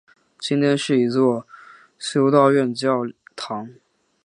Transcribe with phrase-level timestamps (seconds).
[0.39, 1.45] 今天是一座
[1.99, 3.03] 修道院教
[3.35, 3.69] 堂。